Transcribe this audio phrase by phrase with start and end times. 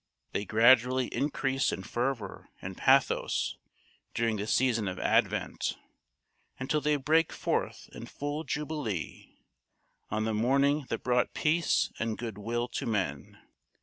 [0.31, 3.57] They gradually increase in fervour and pathos
[4.15, 5.77] during the season of Advent,
[6.57, 9.37] until they break forth in full jubilee
[10.09, 13.37] on the morning that brought peace and good will to men.